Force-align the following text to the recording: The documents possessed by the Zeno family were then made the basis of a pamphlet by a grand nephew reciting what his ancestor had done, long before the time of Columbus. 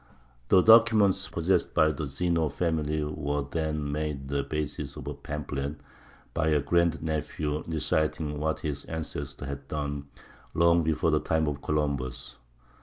The 0.49 0.63
documents 0.63 1.29
possessed 1.29 1.75
by 1.75 1.91
the 1.91 2.07
Zeno 2.07 2.49
family 2.49 3.03
were 3.03 3.43
then 3.51 3.91
made 3.91 4.29
the 4.29 4.41
basis 4.41 4.95
of 4.95 5.05
a 5.05 5.13
pamphlet 5.13 5.75
by 6.33 6.47
a 6.47 6.59
grand 6.59 7.03
nephew 7.03 7.63
reciting 7.67 8.39
what 8.39 8.61
his 8.61 8.85
ancestor 8.85 9.45
had 9.45 9.67
done, 9.67 10.07
long 10.55 10.81
before 10.81 11.11
the 11.11 11.19
time 11.19 11.45
of 11.45 11.61
Columbus. 11.61 12.39